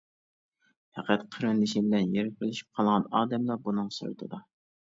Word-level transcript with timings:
پەقەت 0.97 1.25
قېرىندىشى 1.35 1.83
بىلەن 1.89 2.15
يىرىكلىشىپ 2.17 2.81
قالغان 2.81 3.07
ئادەملا 3.21 3.59
بۇنىڭ 3.69 3.93
سىرتىدا. 4.01 4.43